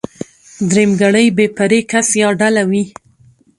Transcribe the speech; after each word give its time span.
درېمګړی 0.69 1.25
بې 1.37 1.47
پرې 1.57 1.79
کس 1.91 2.07
يا 2.21 2.29
ډله 2.39 2.63
وي. 2.69 2.83